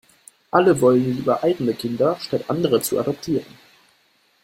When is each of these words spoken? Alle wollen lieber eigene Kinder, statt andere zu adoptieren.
Alle 0.49 0.81
wollen 0.81 1.15
lieber 1.15 1.43
eigene 1.43 1.75
Kinder, 1.75 2.17
statt 2.19 2.45
andere 2.47 2.81
zu 2.81 2.97
adoptieren. 2.97 3.45